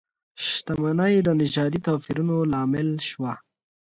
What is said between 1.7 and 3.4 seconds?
توپیرونو لامل شوه.